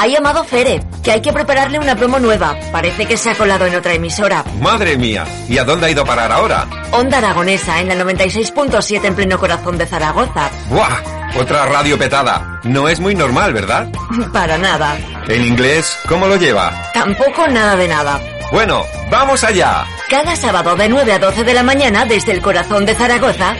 [0.00, 2.56] ha llamado Fere, que hay que prepararle una promo nueva.
[2.72, 4.42] Parece que se ha colado en otra emisora.
[4.58, 6.66] Madre mía, ¿y a dónde ha ido a parar ahora?
[6.92, 10.48] Onda Aragonesa en la 96.7 en pleno corazón de Zaragoza.
[10.70, 11.02] ¡Buah!
[11.38, 12.60] Otra radio petada.
[12.64, 13.88] No es muy normal, ¿verdad?
[14.32, 14.96] Para nada.
[15.28, 16.72] ¿En inglés cómo lo lleva?
[16.94, 18.18] Tampoco nada de nada.
[18.52, 19.84] Bueno, vamos allá.
[20.08, 23.54] Cada sábado de 9 a 12 de la mañana desde el corazón de Zaragoza.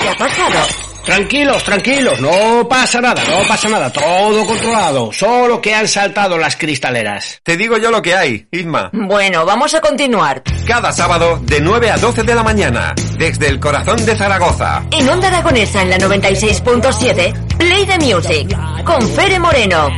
[0.00, 0.89] ¿Qué ha pasado?
[1.04, 6.56] Tranquilos, tranquilos, no pasa nada, no pasa nada, todo controlado, solo que han saltado las
[6.56, 7.40] cristaleras.
[7.42, 8.90] Te digo yo lo que hay, Isma.
[8.92, 10.42] Bueno, vamos a continuar.
[10.66, 14.82] Cada sábado de 9 a 12 de la mañana, desde el corazón de Zaragoza.
[14.90, 19.88] En Onda Aragonesa en la 96.7, Play the Music, con Fere Moreno.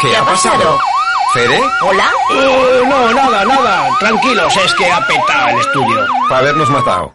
[0.00, 0.78] ¿Qué, ha pasado?
[1.34, 1.60] ¿Fere?
[1.82, 2.10] ¿Hola?
[2.32, 6.06] Eh, no, nada, nada, tranquilos, es que ha petado el estudio.
[6.28, 7.14] Para habernos matado.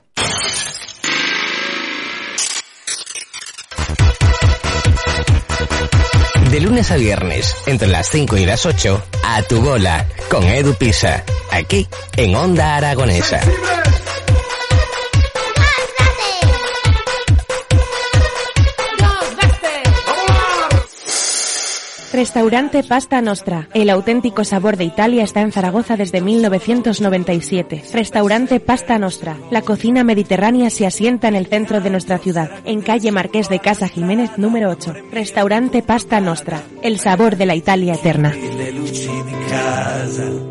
[6.52, 10.76] De lunes a viernes, entre las 5 y las 8, a tu bola, con Edu
[10.76, 13.42] Pisa, aquí en Onda Aragonesa.
[22.14, 23.68] Restaurante Pasta Nostra.
[23.74, 27.86] El auténtico sabor de Italia está en Zaragoza desde 1997.
[27.92, 29.36] Restaurante Pasta Nostra.
[29.50, 33.58] La cocina mediterránea se asienta en el centro de nuestra ciudad, en calle Marqués de
[33.58, 34.94] Casa Jiménez número 8.
[35.12, 36.62] Restaurante Pasta Nostra.
[36.84, 38.32] El sabor de la Italia eterna.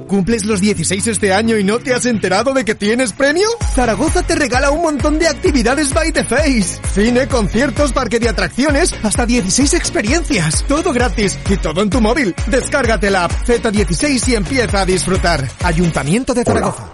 [0.09, 3.49] ¿Cumples los 16 este año y no te has enterado de que tienes premio?
[3.75, 6.79] Zaragoza te regala un montón de actividades by the face.
[6.93, 10.65] Cine, conciertos, parque de atracciones, hasta 16 experiencias.
[10.69, 12.35] Todo gratis y todo en tu móvil.
[12.47, 15.47] Descárgate la app Z16 y empieza a disfrutar.
[15.63, 16.91] Ayuntamiento de Zaragoza.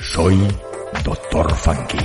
[0.00, 0.46] Soy
[1.04, 1.98] Doctor Funky.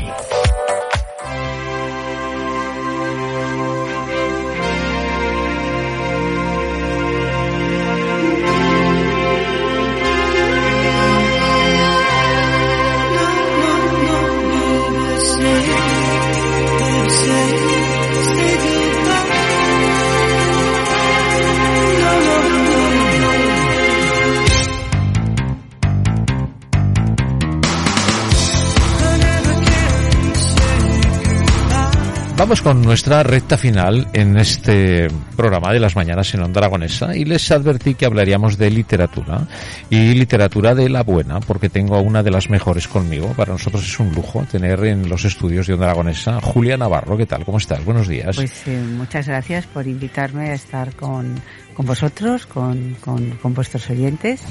[32.51, 35.07] Vamos con nuestra recta final en este
[35.38, 39.47] programa de las mañanas en Onda Aragonesa y les advertí que hablaríamos de literatura
[39.89, 43.28] y literatura de la buena porque tengo a una de las mejores conmigo.
[43.38, 47.16] Para nosotros es un lujo tener en los estudios de Onda Aragonesa Julia Navarro.
[47.16, 47.45] ¿Qué tal?
[47.45, 47.85] ¿Cómo estás?
[47.85, 48.35] Buenos días.
[48.35, 51.35] Pues eh, muchas gracias por invitarme a estar con,
[51.73, 54.44] con vosotros, con, con, con vuestros oyentes.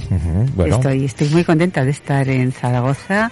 [0.54, 3.30] Bueno, Estoy, estoy muy contenta de estar en Zaragoza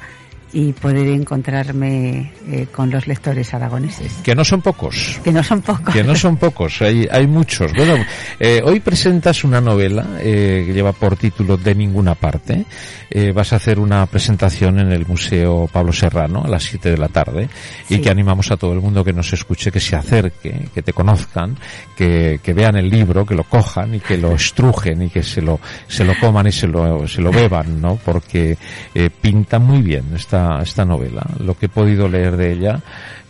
[0.53, 4.12] y poder encontrarme eh, con los lectores aragoneses.
[4.22, 5.20] que no son pocos.
[5.22, 5.94] Que no son pocos.
[5.94, 7.72] Que no son pocos, hay, hay muchos.
[7.75, 7.97] Bueno,
[8.41, 12.64] eh, hoy presentas una novela eh, que lleva por título De ninguna parte.
[13.10, 16.98] Eh, vas a hacer una presentación en el Museo Pablo Serrano a las 7 de
[16.98, 17.48] la tarde
[17.88, 20.92] y que animamos a todo el mundo que nos escuche, que se acerque, que te
[20.92, 21.56] conozcan,
[21.97, 25.41] que, que vean el libro, que lo cojan y que lo estrujen y que se
[25.41, 27.97] lo, se lo coman y se lo, se lo beban, ¿no?
[27.97, 28.59] Porque
[28.94, 30.04] eh, pinta muy bien
[30.38, 31.26] esta, esta novela.
[31.41, 32.81] Lo que he podido leer de ella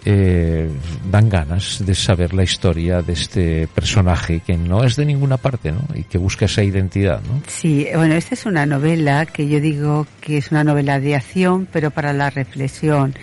[0.04, 0.68] eh,
[1.10, 5.72] dan ganas de saber la historia de este personaje que no es de ninguna parte,
[5.72, 5.80] ¿no?
[5.94, 7.42] Y que busca esa identidad, ¿no?
[7.46, 11.66] Sí, bueno, esta es una novela que yo digo que es una novela de acción,
[11.72, 13.14] pero para la reflexión.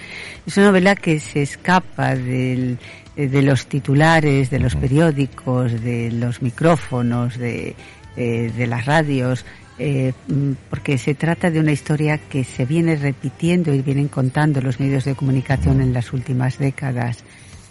[0.46, 2.78] Es una novela que se escapa del,
[3.16, 7.76] eh, de los titulares, de los periódicos, de los micrófonos, de,
[8.18, 9.46] eh, de las radios,
[9.78, 14.62] eh, mm, porque se trata de una historia que se viene repitiendo y vienen contando
[14.62, 17.24] los medios de comunicación en las últimas décadas,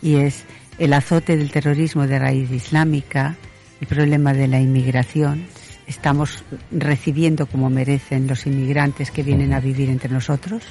[0.02, 0.44] y es
[0.78, 3.36] el azote del terrorismo de raíz islámica,
[3.80, 5.46] el problema de la inmigración.
[5.86, 10.62] Estamos recibiendo como merecen los inmigrantes que vienen a vivir entre nosotros.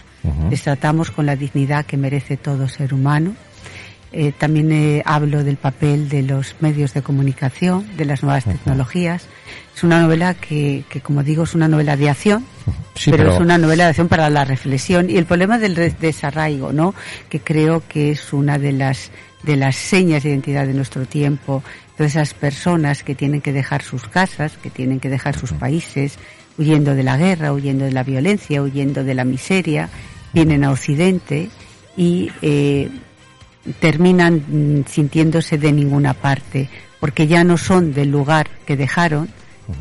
[0.50, 3.36] Les tratamos con la dignidad que merece todo ser humano.
[4.13, 9.27] Eh, también eh, hablo del papel de los medios de comunicación, de las nuevas tecnologías.
[9.75, 12.45] Es una novela que, que, como digo, es una novela de acción,
[12.95, 15.74] Sí, pero, pero- es una novela de acción para la reflexión y el problema del
[16.00, 16.94] desarraigo, ¿no?
[17.27, 19.10] Que creo que es una de las
[19.42, 21.63] de las señas de identidad de nuestro tiempo.
[21.98, 26.18] Todas esas personas que tienen que dejar sus casas, que tienen que dejar sus países,
[26.57, 29.89] huyendo de la guerra, huyendo de la violencia, huyendo de la miseria
[30.33, 31.50] vienen a Occidente
[31.98, 32.89] y eh,
[33.80, 36.69] terminan mm, sintiéndose de ninguna parte,
[37.00, 39.30] porque ya no son del lugar que dejaron,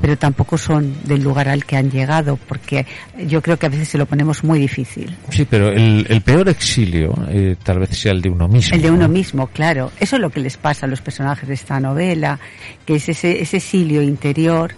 [0.00, 2.87] pero tampoco son del lugar al que han llegado, porque
[3.26, 5.17] yo creo que a veces se lo ponemos muy difícil.
[5.31, 8.76] Sí, pero el, el peor exilio eh, tal vez sea el de uno mismo.
[8.76, 9.08] El de uno ¿no?
[9.08, 9.90] mismo, claro.
[9.99, 12.38] Eso es lo que les pasa a los personajes de esta novela,
[12.87, 14.73] que es ese, ese exilio interior,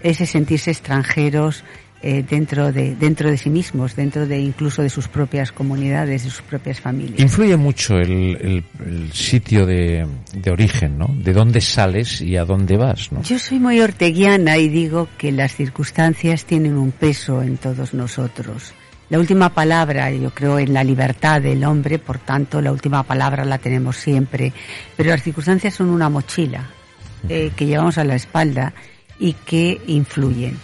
[0.00, 1.64] ese sentirse extranjeros
[2.08, 6.30] eh, dentro de dentro de sí mismos, dentro de incluso de sus propias comunidades, de
[6.30, 7.18] sus propias familias.
[7.18, 11.08] Influye mucho el, el- el sitio de, de origen, ¿no?
[11.18, 13.22] De dónde sales y a dónde vas, ¿no?
[13.22, 18.72] Yo soy muy orteguiana y digo que las circunstancias tienen un peso en todos nosotros.
[19.08, 23.44] La última palabra, yo creo, en la libertad del hombre, por tanto, la última palabra
[23.44, 24.52] la tenemos siempre.
[24.96, 26.70] Pero las circunstancias son una mochila
[27.28, 28.72] eh, que llevamos a la espalda
[29.18, 30.56] y que influyen.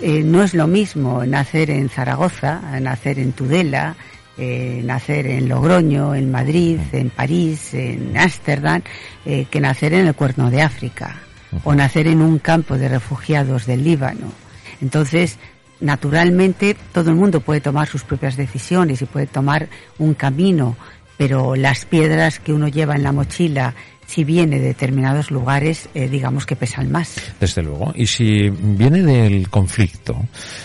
[0.00, 3.96] Eh, no es lo mismo nacer en Zaragoza, nacer en Tudela,
[4.38, 8.80] eh, nacer en Logroño, en Madrid, en París, en Ámsterdam,
[9.26, 11.16] eh, que nacer en el Cuerno de África
[11.64, 14.32] o nacer en un campo de refugiados del Líbano.
[14.80, 15.36] Entonces,
[15.80, 20.76] naturalmente, todo el mundo puede tomar sus propias decisiones y puede tomar un camino,
[21.18, 23.74] pero las piedras que uno lleva en la mochila,
[24.10, 27.14] si viene de determinados lugares, eh, digamos que pesan más.
[27.38, 27.92] Desde luego.
[27.94, 30.16] Y si viene del conflicto,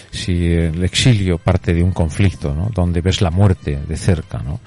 [0.10, 2.72] si el exilio parte de un conflicto, ¿no?
[2.74, 4.62] Donde ves la muerte de cerca, ¿no?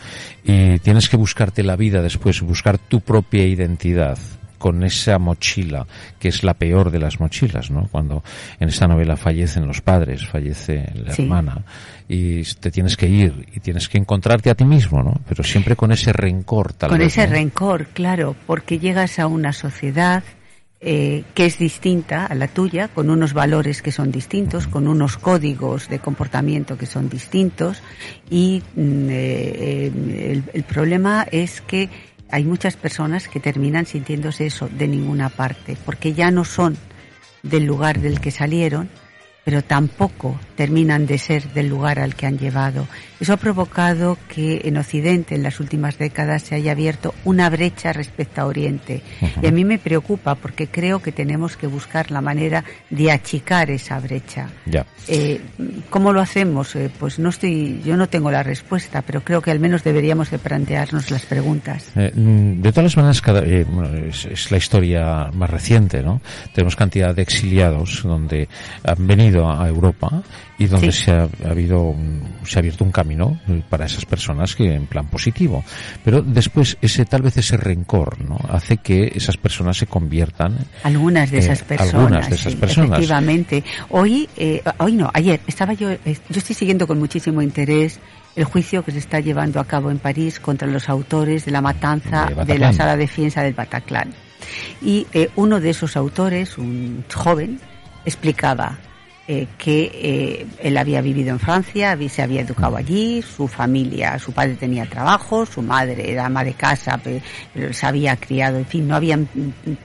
[0.44, 4.16] Y tienes que buscarte la vida después, buscar tu propia identidad
[4.58, 5.86] con esa mochila,
[6.18, 7.88] que es la peor de las mochilas, ¿no?
[7.90, 8.22] Cuando
[8.60, 11.22] en esta novela fallecen los padres, fallece la Sí.
[11.22, 11.62] hermana,
[12.08, 15.14] y te tienes que ir, y tienes que encontrarte a ti mismo, ¿no?
[15.28, 17.32] Pero siempre con ese rencor, tal Con vez, ese ¿no?
[17.34, 20.22] rencor, claro, porque llegas a una sociedad
[20.80, 25.16] eh, que es distinta a la tuya, con unos valores que son distintos, con unos
[25.16, 27.82] códigos de comportamiento que son distintos,
[28.30, 31.88] y mm, eh, eh, el, el problema es que
[32.30, 36.76] hay muchas personas que terminan sintiéndose eso de ninguna parte, porque ya no son
[37.42, 38.90] del lugar del que salieron,
[39.48, 42.86] pero tampoco terminan de ser del lugar al que han llevado.
[43.18, 47.94] Eso ha provocado que en Occidente en las últimas décadas se haya abierto una brecha
[47.94, 49.02] respecto a Oriente.
[49.40, 53.70] Y a mí me preocupa porque creo que tenemos que buscar la manera de achicar
[53.70, 54.48] esa brecha.
[54.66, 54.84] Ya.
[55.06, 55.40] Eh,
[55.88, 56.76] ¿Cómo lo hacemos?
[56.76, 60.30] Eh, pues no estoy, yo no tengo la respuesta, pero creo que al menos deberíamos
[60.30, 61.86] de plantearnos las preguntas.
[61.96, 66.20] Eh, mm, de todas maneras, cada, eh, bueno, es, es la historia más reciente, ¿no?
[66.52, 68.48] Tenemos cantidad de exiliados donde
[68.84, 70.22] han venido a Europa
[70.58, 71.04] y donde Sí.
[71.04, 73.38] se ha, ha habido un- se ha abierto un camino
[73.68, 75.62] para esas personas que en plan positivo.
[76.04, 78.38] Pero después ese tal vez ese rencor, ¿no?
[78.50, 81.94] Hace que esas personas se conviertan Algunas de eh, esas personas.
[81.94, 82.92] algunas de esas sí, personas.
[82.98, 83.62] Efectivamente.
[83.90, 88.00] Hoy, eh, hoy no, ayer estaba yo, eh, yo estoy siguiendo con muchísimo interés
[88.36, 91.60] el juicio que se está llevando a cabo en París contra los autores de la
[91.60, 94.12] matanza De la sala de defensa del Bataclan.
[94.80, 97.58] Y eh, uno de esos autores, un joven,
[98.04, 98.78] explicaba
[99.30, 104.32] eh, que eh, él había vivido en Francia, se había educado allí, su familia, su
[104.32, 107.20] padre tenía trabajo, su madre era ama de casa, pe-
[107.52, 109.28] pero se había criado, en fin, no habían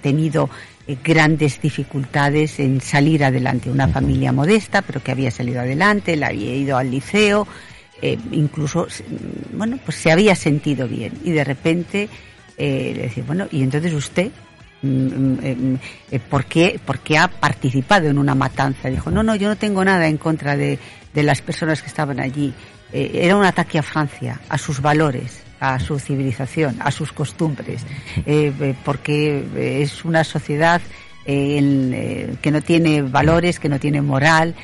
[0.01, 0.49] tenido
[0.87, 3.69] eh, grandes dificultades en salir adelante.
[3.69, 7.45] Una familia modesta, pero que había salido adelante, él había ido al liceo,
[8.01, 8.87] eh, incluso,
[9.53, 11.11] bueno, pues se había sentido bien.
[11.23, 12.07] Y de repente
[12.57, 14.31] eh, le decía, bueno, y entonces usted,
[14.83, 15.75] eh, mm,
[16.11, 18.89] eh, ¿por, qué, por ha participado en una matanza?
[18.89, 20.79] Dijo, no, no, yo no tengo nada en contra de,
[21.13, 22.53] de las personas que estaban allí.
[22.91, 27.85] Eh, era un ataque a Francia, a sus valores a su civilización, a sus costumbres,
[28.83, 30.81] porque es una sociedad
[31.25, 34.55] que no tiene valores, que no tiene moral,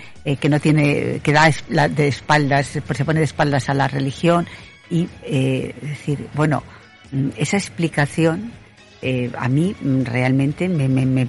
[0.41, 1.49] que no tiene, que da
[1.87, 4.45] de espaldas, pues se pone de espaldas a la religión
[4.89, 6.63] y eh, decir, bueno,
[7.11, 8.51] mm, esa explicación
[9.01, 11.25] eh, a mí mm, realmente me, me- me-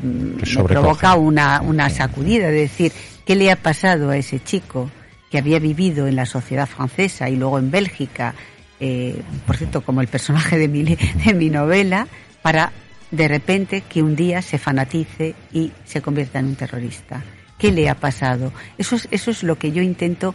[0.83, 2.93] provoca una, una sacudida, de decir,
[3.25, 4.91] ¿qué le ha pasado a ese chico
[5.31, 8.35] que había vivido en la sociedad francesa y luego en Bélgica,
[8.81, 10.83] eh, por cierto, como el personaje de mi,
[11.25, 12.09] de mi novela,
[12.43, 12.73] para
[13.11, 17.23] de repente que un día se fanatice y se convierta en un terrorista?
[17.59, 18.53] ¿Qué le ha pasado?
[18.79, 20.35] Eso es, eso es lo que yo intento,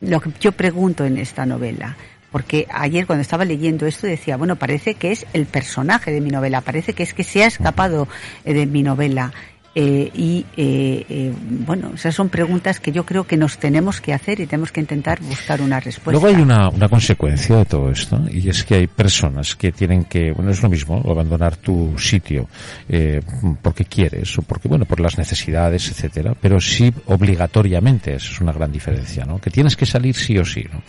[0.00, 1.96] lo que yo pregunto en esta novela.
[2.32, 6.30] Porque ayer cuando estaba leyendo esto decía, bueno, parece que es el personaje de mi
[6.30, 8.08] novela, parece que es que se ha escapado
[8.44, 9.32] eh, de mi novela.
[9.74, 11.32] Eh, y eh, eh,
[11.64, 14.80] bueno, esas son preguntas que yo creo que nos tenemos que hacer y tenemos que
[14.80, 16.12] intentar buscar una respuesta.
[16.12, 20.04] Luego hay una, una consecuencia de todo esto y es que hay personas que tienen
[20.04, 22.48] que, bueno, es lo mismo, abandonar tu sitio
[22.86, 23.22] eh,
[23.62, 28.52] porque quieres o porque, bueno, por las necesidades, etcétera, pero sí obligatoriamente, eso es una
[28.52, 29.38] gran diferencia, ¿no?
[29.38, 30.82] Que tienes que salir sí o sí, ¿no?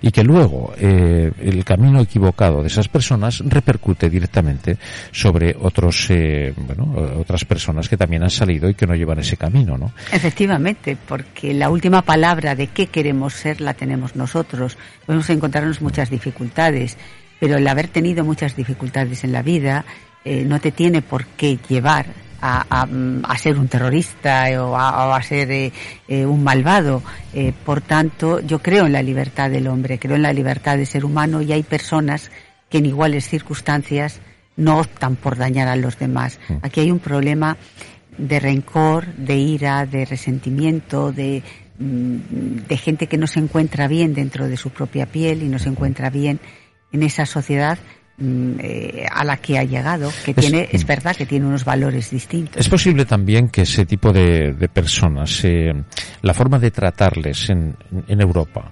[0.00, 4.78] Y que luego el camino equivocado de esas personas repercute directamente
[5.12, 6.08] sobre otros,
[6.56, 9.92] bueno, otras personas que también han salido y que no llevan ese camino, ¿no?
[10.12, 14.78] Efectivamente, porque la última palabra de qué queremos ser la tenemos nosotros.
[15.06, 16.96] Podemos encontrarnos muchas dificultades,
[17.38, 19.84] pero el haber tenido muchas dificultades en la vida
[20.24, 22.06] eh, no te tiene por qué llevar
[22.40, 22.88] a, a,
[23.22, 25.72] a ser un terrorista o a, o a ser eh,
[26.08, 27.02] eh, un malvado.
[27.34, 30.86] Eh, por tanto, yo creo en la libertad del hombre, creo en la libertad del
[30.86, 32.30] ser humano y hay personas
[32.68, 34.20] que en iguales circunstancias
[34.56, 36.38] no optan por dañar a los demás.
[36.62, 37.56] Aquí hay un problema
[38.28, 41.42] de rencor, de ira, de resentimiento, de,
[41.78, 42.16] mm,
[42.68, 45.68] de gente que no se encuentra bien dentro de su propia piel y no se
[45.68, 46.40] encuentra bien
[46.92, 47.78] en esa sociedad
[48.18, 51.64] mm, eh, a la que ha llegado, que Es- tiene, es verdad que tiene unos
[51.64, 52.56] valores distintos.
[52.58, 55.72] Es posible también que ese tipo de, de personas, eh,
[56.20, 57.74] la forma de tratarles en,
[58.08, 58.70] en Europa,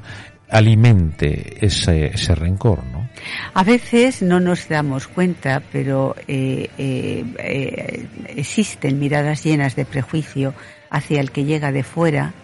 [0.50, 3.08] alimente ese, ese rencor, ¿no?
[3.54, 10.54] A veces no nos damos cuenta, pero eh, eh, eh, existen miradas llenas de prejuicio
[10.90, 12.34] hacia el que llega de fuera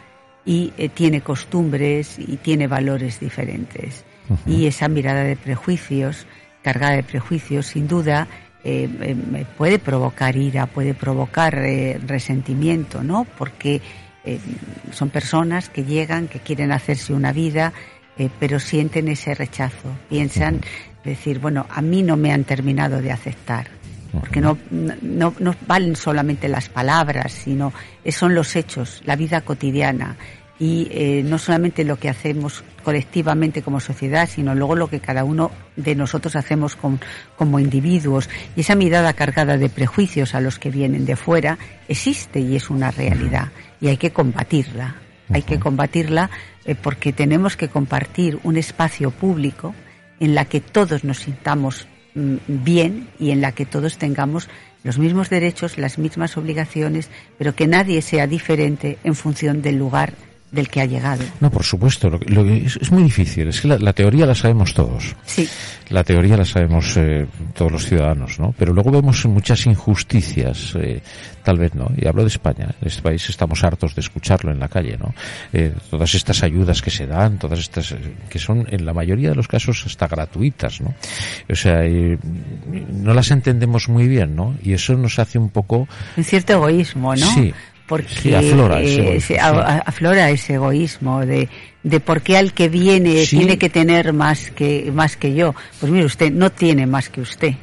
[0.45, 4.05] y eh, tiene costumbres y tiene valores diferentes.
[4.47, 6.27] Y esa mirada de prejuicios,
[6.63, 8.27] cargada de prejuicios, sin duda,
[9.59, 11.55] puede provocar ira, puede provocar
[12.07, 13.27] resentimiento, ¿no?
[13.37, 13.83] Porque
[14.93, 17.75] son personas que llegan, que quieren hacerse una vida,
[18.18, 19.88] eh, pero sienten ese rechazo.
[20.09, 20.61] Piensan
[21.04, 23.66] decir, bueno, a mí no me han terminado de aceptar.
[24.21, 27.73] Porque no, no, no valen solamente las palabras, sino
[28.11, 30.16] son los hechos, la vida cotidiana.
[30.56, 35.25] Y eh, no solamente lo que hacemos colectivamente como sociedad, sino luego lo que cada
[35.25, 38.30] uno de nosotros hacemos como individuos.
[38.54, 42.71] Y esa mirada cargada de prejuicios a los que vienen de fuera existe y es
[42.71, 43.49] una realidad.
[43.80, 44.94] Y hay que combatirla.
[45.33, 46.31] Hay que combatirla
[46.64, 49.75] eh, porque tenemos que compartir un espacio público
[50.21, 54.49] en la que todos nos sintamos mm, bien y en la que todos tengamos
[54.83, 60.12] los mismos derechos, las mismas obligaciones, pero que nadie sea diferente en función del lugar
[60.55, 61.25] del que ha llegado.
[61.41, 63.49] No, por supuesto, lo que- lo que es, es muy difícil.
[63.49, 65.15] Es que la, la teoría la sabemos todos.
[65.27, 65.49] Sí.
[65.91, 68.55] La teoría la sabemos eh, todos los ciudadanos, ¿no?
[68.59, 71.03] Pero luego vemos muchas injusticias, eh,
[71.43, 71.91] tal vez no.
[71.97, 72.75] Y hablo de España.
[72.81, 75.15] En este país estamos hartos de escucharlo en la calle, ¿no?
[75.53, 77.99] Eh, todas estas ayudas que se dan, todas estas eh,
[78.31, 80.95] que son en la mayoría de los casos hasta gratuitas, ¿no?
[81.51, 81.83] O sea,
[82.93, 84.57] no las entendemos muy bien, ¿no?
[84.63, 87.27] Y eso nos hace un poco Un cierto egoísmo, ¿no?
[87.27, 87.53] Sí.
[87.87, 89.41] Porque Sí, aflora ese eh, se- sí.
[89.41, 91.49] aflora ese egoísmo de,
[91.83, 93.37] de por qué al que viene Sí.
[93.37, 95.55] tiene que tener más que, más que yo.
[95.81, 97.55] Pues mire, usted no tiene más que usted.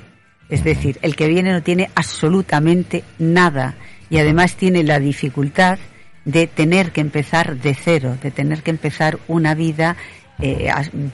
[0.49, 3.75] Es decir, el que viene no tiene absolutamente nada
[4.09, 5.79] y además tiene la dificultad
[6.25, 9.95] de tener que empezar de cero, de tener que empezar una vida
[10.39, 10.69] eh,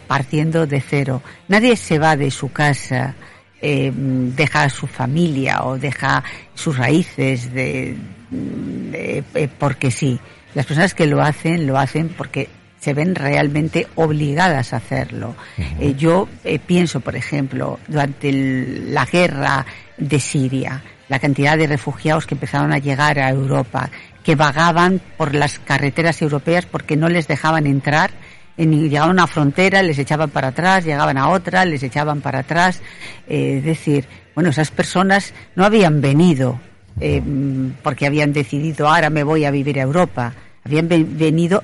[0.07, 1.21] partiendo de cero.
[1.47, 3.15] Nadie se va de su casa,
[3.61, 6.23] eh, deja a su familia o deja
[6.53, 7.95] sus raíces de,
[8.31, 10.19] de- eh, porque sí.
[10.53, 12.49] Las personas que lo hacen, lo hacen porque
[12.79, 15.35] se ven realmente obligadas a hacerlo.
[15.79, 19.65] Eh, yo eh, pienso, por ejemplo, durante el- la guerra
[19.97, 23.89] de Siria, la cantidad de refugiados que empezaron a llegar a Europa,
[24.23, 28.11] que vagaban por las carreteras europeas porque no les dejaban entrar,
[28.57, 32.39] en- llegaban a una frontera, les echaban para atrás, llegaban a otra, les echaban para
[32.39, 32.81] atrás.
[33.27, 36.59] Eh, es decir, bueno, esas personas no habían venido
[36.99, 37.21] eh,
[37.83, 40.33] porque habían decidido ahora me voy a vivir a Europa.
[40.63, 41.63] Habían ve- venido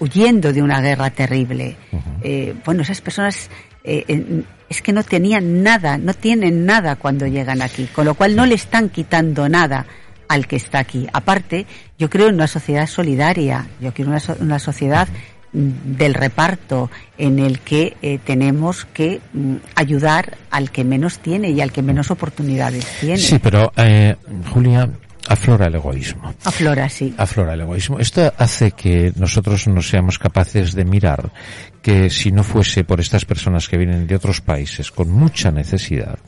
[0.00, 1.76] huyendo de una guerra terrible.
[2.22, 3.50] Eh, bueno, esas personas
[3.84, 8.36] eh, es que no tenían nada, no tienen nada cuando llegan aquí, con lo cual
[8.36, 9.86] no le están quitando nada
[10.28, 11.06] al que está aquí.
[11.12, 11.64] Aparte,
[11.98, 15.08] yo creo en una sociedad solidaria, yo quiero una, so- una sociedad
[15.52, 21.60] del reparto en el que eh, tenemos que mm, ayudar al que menos tiene y
[21.60, 23.18] al que menos oportunidades tiene.
[23.18, 24.16] Sí, pero eh,
[24.50, 24.88] Julia
[25.28, 26.34] aflora el egoísmo.
[26.44, 27.14] Aflora, sí.
[27.16, 27.98] Aflora el egoísmo.
[27.98, 31.30] Esto hace que nosotros no seamos capaces de mirar
[31.88, 36.18] que si no fuese por estas personas que vienen de otros países con mucha necesidad,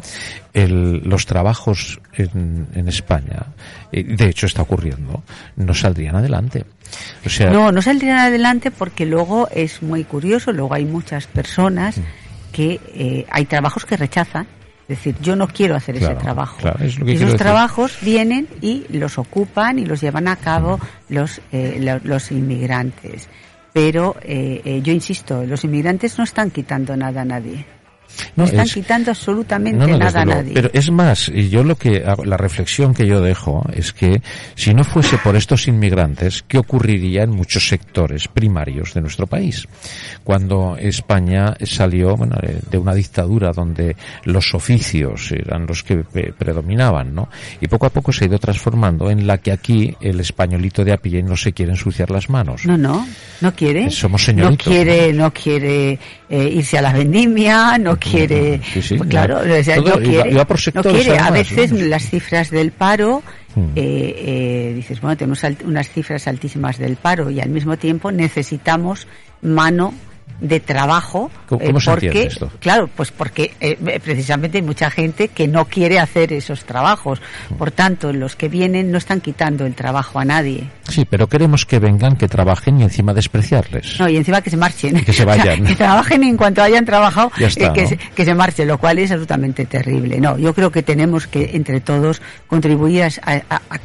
[0.55, 3.47] el- los trabajos en, en España,
[3.93, 5.23] eh, de hecho está ocurriendo,
[5.57, 6.65] no saldrían adelante.
[7.27, 11.97] O sea, No, no saldrían adelante porque luego es muy curioso, luego hay muchas personas
[12.53, 14.47] que eh, hay trabajos que rechazan
[14.89, 16.57] Es decir, yo no quiero hacer Claro, ese trabajo.
[16.59, 21.41] claro, es y esos trabajos vienen y los ocupan y los llevan a cabo los,
[21.53, 23.29] eh, lo- los inmigrantes.
[23.73, 27.80] Pero eh, eh, yo insisto, los inmigrantes no están quitando nada a nadie.
[28.37, 30.53] No, No están es- quitando absolutamente No, no, nada a nadie.
[30.55, 34.21] Pero es más, y yo lo que hago- la reflexión que yo dejo es que
[34.55, 39.67] si no fuese por estos inmigrantes, ¿qué ocurriría en muchos sectores primarios de nuestro país?
[40.25, 46.05] Cuando España salió bueno, eh, de una dictadura donde los oficios eran los que
[46.39, 47.29] predominaban, ¿no?
[47.61, 50.93] Y poco a poco se ha ido transformando en la que aquí el españolito de
[50.93, 52.65] a pie no se quiere ensuciar las manos.
[52.67, 53.07] No, no,
[53.41, 53.91] no quiere.
[53.91, 54.67] Somos no señoritos.
[54.67, 55.99] quiere, no quiere
[56.29, 58.61] eh, irse a la vendimia, no quiere.
[58.65, 59.61] Sí, sí, pues claro, ya.
[59.61, 60.31] o sea, Todo no quiere.
[60.33, 61.25] iba no.
[61.25, 61.85] A veces ¿no?
[61.87, 63.23] las cifras del paro,
[63.57, 63.61] Mm.
[63.75, 69.09] eh, eh, dices, bueno, tenemos unas cifras altísimas del paro y al mismo tiempo necesitamos
[69.43, 69.93] mano
[70.41, 72.51] de trabajo ¿Cómo- eh, cómo se porque esto?
[72.61, 77.21] claro pues porque eh, precisamente hay mucha gente que no quiere hacer esos trabajos
[77.59, 81.67] por tanto los que vienen no están quitando el trabajo a nadie Sí, pero queremos
[81.67, 84.01] que vengan, que trabajen y encima despreciarles.
[84.01, 85.05] no, y encima que se marchen.
[85.05, 85.65] Que se vayan.
[85.67, 87.89] que trabajen y en cuanto hayan trabajado, Ya está, eh, que, ¿no?
[87.91, 90.19] se, que se marchen, lo cual es absolutamente terrible.
[90.21, 93.81] No, yo creo que tenemos que, entre todos, contribuir a, a- a-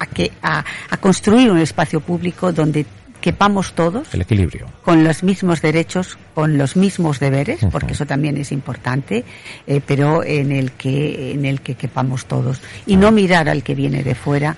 [0.00, 2.84] a que, a, a construir un espacio público donde
[3.22, 4.66] quepamos todos El equilibrio.
[4.84, 9.24] con los mismos derechos, con los mismos deberes, porque eso también es importante,
[9.66, 12.60] eh, pero en el que en el que quepamos todos.
[12.84, 14.56] Y no mirar al que viene de fuera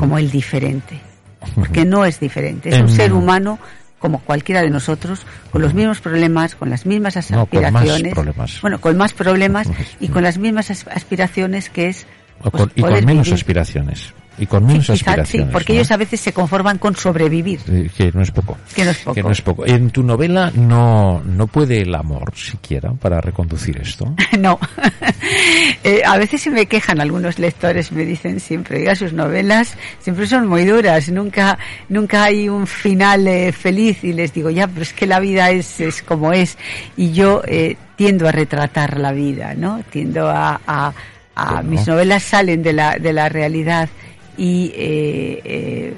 [0.00, 0.98] como el diferente,
[1.54, 3.60] porque no es diferente, es un ser humano
[4.00, 8.14] como cualquiera de nosotros, con los mismos problemas, con las mismas No, con más aspiraciones,
[8.14, 8.60] problemas.
[8.62, 9.68] bueno, con más problemas
[10.00, 12.06] y con las mismas as- aspiraciones que es
[12.44, 13.34] O pues, con- y con menos vivir.
[13.34, 14.14] aspiraciones.
[14.38, 15.78] Y con Sí, menos quizá, sí, porque ¿no?
[15.80, 17.60] ellos a veces se conforman con sobrevivir.
[17.68, 18.56] Eh, que no es poco.
[18.74, 19.14] Que no es poco.
[19.14, 19.66] Que no es poco.
[19.66, 24.14] En tu novela no, no puede el amor siquiera para reconducir esto.
[24.38, 24.58] No.
[25.84, 30.26] Eh, a veces se me quejan algunos lectores, me dicen siempre, oiga, sus novelas siempre
[30.26, 34.82] son muy duras, nunca, nunca hay un final eh, feliz y les digo, ya, pero
[34.82, 36.56] es que la vida es, es como es
[36.96, 39.82] y yo eh, tiendo a retratar la vida, ¿no?
[39.90, 40.92] Tiendo a, a-
[41.34, 43.88] a- mis novelas salen de la, de la realidad
[44.38, 45.94] y eh, eh,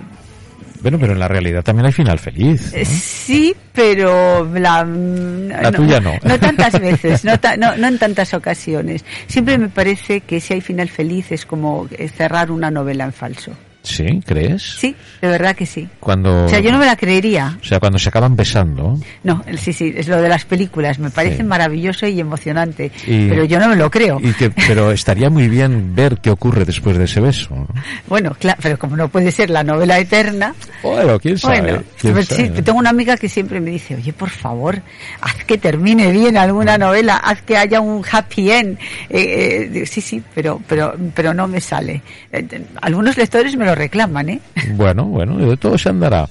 [0.82, 2.72] Bueno, pero en la realidad también hay final feliz.
[2.74, 6.14] eh, Sí, pero la, La tuya no.
[6.24, 9.04] No tantas veces, no, ta- no, no en tantas ocasiones.
[9.26, 11.86] Siempre me parece que si hay final feliz es como
[12.16, 13.52] cerrar una novela en falso.
[13.82, 14.20] ¿Sí?
[14.26, 14.62] ¿Crees?
[14.78, 15.88] Sí, de verdad que sí.
[16.00, 17.58] Cuando, O sea, yo no me la creería.
[17.60, 18.98] o sea, cuando se acaban besando.
[19.24, 20.98] No, el- sí, sí, es lo de las películas.
[20.98, 21.42] Me parece Sí.
[21.44, 22.92] maravilloso y emocionante.
[23.06, 24.20] Y- pero yo no me lo creo.
[24.22, 27.54] Y que, pero estaría muy bien ver qué ocurre después de ese beso.
[27.54, 27.66] ¿no?
[28.06, 31.60] Bueno, claro, pero como no puede ser la novela eterna, Bueno, quién sabe.
[31.62, 32.52] Bueno, quién pues sabe.
[32.56, 34.82] sí, tengo una amiga que siempre me dice, oye, por favor,
[35.22, 38.78] haz que termine bien alguna novela, haz que haya un happy end.
[39.08, 42.02] Eh, eh, sí, sí, pero, pero, pero no me sale.
[42.32, 44.40] Eh, eh, algunos lectores me lo reclaman, ¿eh?
[44.74, 46.26] Bueno, bueno, de todo se andará.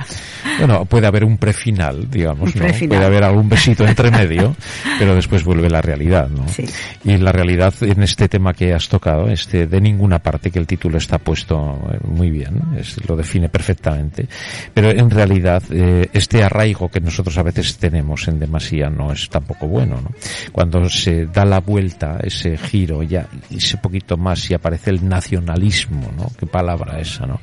[0.60, 2.62] Bueno, puede haber un prefinal, digamos, ¿no?
[2.62, 2.90] prefinal.
[2.98, 4.56] Puede haber algún besito entre medio,
[5.00, 6.48] pero después vuelve la realidad, ¿no?
[6.50, 6.66] Sí.
[7.04, 10.68] Y la realidad en este tema que has tocado, este de ninguna parte, que el
[10.68, 14.28] título está puesto eh, muy bien, es- lo define perfectamente,
[14.74, 19.30] pero en realidad eh, este arraigo que nosotros a veces tenemos en demasía no es
[19.30, 20.12] tampoco bueno, ¿no?
[20.52, 26.12] Cuando se da la vuelta, ese giro ya, ese poquito más y aparece el nacionalismo,
[26.18, 26.32] ¿no?
[26.38, 27.40] Qué palabra esa, ¿no?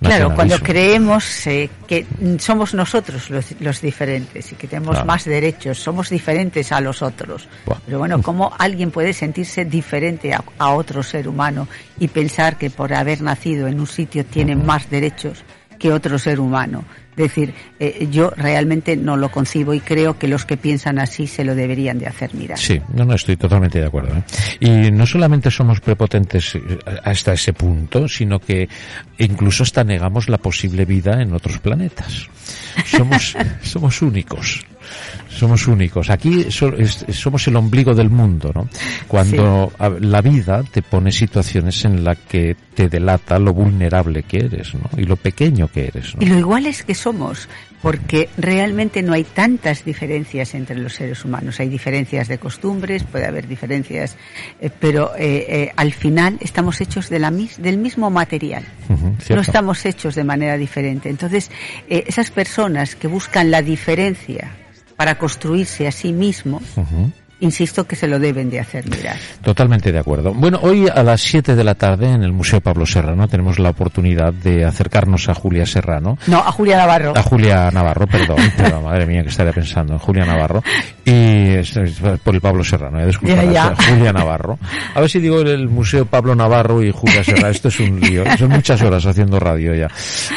[0.00, 5.06] Claro, cuando creemos eh, que mm, somos nosotros los, los diferentes y que tenemos Claro.
[5.06, 7.48] más derechos, somos diferentes a los otros.
[7.66, 7.78] Buah.
[7.86, 12.70] Pero bueno, ¿cómo alguien puede sentirse diferente a, a otro ser humano y pensar que
[12.70, 15.42] por haber nacido en un sitio tiene más derechos
[15.78, 16.84] que otro ser humano?
[17.18, 21.26] Es decir, eh, yo realmente no lo concibo y creo que los que piensan así
[21.26, 22.56] se lo deberían de hacer mirar.
[22.56, 24.16] Sí, no, no, estoy totalmente de acuerdo.
[24.16, 24.22] ¿eh?
[24.60, 26.60] Y no solamente somos prepotentes eh,
[27.02, 28.68] hasta ese punto, sino que
[29.18, 32.28] incluso hasta negamos la posible vida en otros planetas.
[32.84, 34.64] Somos, somos únicos.
[35.28, 36.10] Somos únicos.
[36.10, 38.68] Aquí so- es- somos el ombligo del mundo, ¿no?
[39.06, 44.74] Cuando la vida te pone situaciones en las que te delata lo vulnerable que eres,
[44.74, 44.88] ¿no?
[44.96, 46.22] Y lo pequeño que eres, ¿no?
[46.22, 47.48] Y lo iguales que somos,
[47.82, 51.60] porque realmente no hay tantas diferencias entre los seres humanos.
[51.60, 54.16] Hay diferencias de costumbres, puede haber diferencias,
[54.60, 58.64] eh, pero eh, eh, al final estamos hechos de la mis- del mismo material.
[59.36, 61.08] No estamos hechos de manera diferente.
[61.10, 61.50] Entonces,
[61.88, 64.50] eh, esas personas que buscan la diferencia
[64.98, 66.64] para construirse a sí mismos.
[67.40, 69.16] Insisto que se lo deben de hacer mirar.
[69.42, 70.32] Totalmente de acuerdo.
[70.34, 73.70] Bueno, hoy a las 7 de la tarde en el Museo Pablo Serrano tenemos la
[73.70, 76.18] oportunidad de acercarnos a Julia Serrano.
[76.26, 77.12] No, a Julia Navarro.
[77.16, 78.36] A Julia Navarro, perdón.
[78.56, 80.62] perdón madre mía, que estaría pensando en Julia Navarro.
[81.04, 83.74] Y es, es por el Pablo Serrano, eh, Ya, ya.
[83.88, 84.58] Julia Navarro.
[84.94, 87.48] A ver si digo el Museo Pablo Navarro y Julia Serrano.
[87.48, 88.24] Esto es un lío.
[88.36, 89.88] Son muchas horas haciendo radio ya.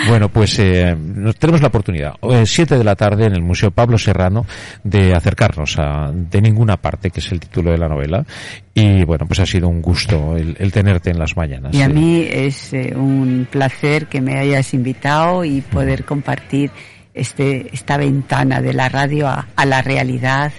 [0.08, 3.72] Bueno, pues eh, nos- tenemos la oportunidad, eh, 7 de la tarde en el Museo
[3.72, 4.46] Pablo Serrano,
[4.84, 8.26] de acercarnos a De ninguna parte, que es el título de la novela.
[8.74, 11.74] Y bueno, pues ha sido un gusto el, el tenerte en las mañanas.
[11.74, 16.72] Y a mí es eh, un placer que me hayas invitado y poder compartir
[17.14, 20.52] este, esta ventana de la radio a, a la realidad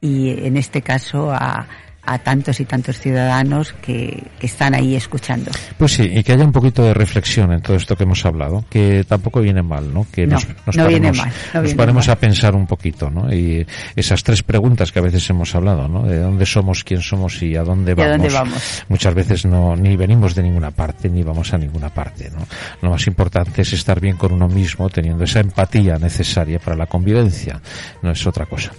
[0.00, 1.66] y en este caso a,
[2.06, 5.50] a tantos y tantos ciudadanos que, que están ahí escuchando.
[5.78, 8.64] Pues sí, y que haya un poquito de reflexión en todo esto que hemos hablado,
[8.70, 10.06] que tampoco viene mal, ¿no?
[10.12, 12.16] Que No, nos, nos no viene paremos, mal, no nos viene paremos mal.
[12.16, 13.32] a pensar un poquito, ¿no?
[13.32, 16.02] Y esas tres preguntas que a veces hemos hablado, ¿no?
[16.04, 18.18] De dónde somos, quién somos y a dónde ¿Y a vamos.
[18.18, 18.84] dónde vamos?
[18.88, 22.46] Muchas veces no, ni venimos de ninguna parte, ni vamos a ninguna parte, ¿no?
[22.82, 26.86] Lo más importante es estar bien con uno mismo, teniendo esa empatía necesaria para la
[26.86, 27.60] convivencia,
[28.02, 28.70] no es otra cosa.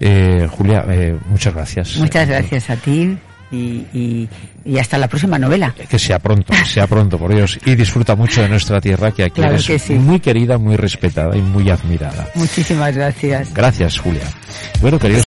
[0.00, 1.96] Eh, Julia, eh, muchas gracias.
[1.98, 2.70] Muchas gracias
[3.52, 4.28] y,
[4.78, 5.74] hasta la próxima novela.
[5.88, 7.58] Que sea pronto, sea pronto, por Dios.
[7.64, 9.58] Y disfruta mucho de nuestra tierra, que aquí claro
[10.00, 12.28] muy querida, muy respetada y muy admirada.
[12.34, 13.52] Muchísimas gracias.
[13.52, 14.24] Gracias, Julia.
[14.80, 15.24] Bueno, queridos.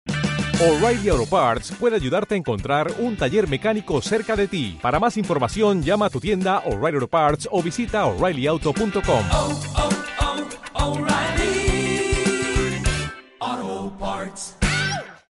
[0.60, 4.78] O'Reilly Auto Parts puede ayudarte a encontrar un taller mecánico cerca de ti.
[4.82, 9.24] Para más información, llama a tu tienda O'Reilly Auto Parts o visita o'ReillyAuto.com.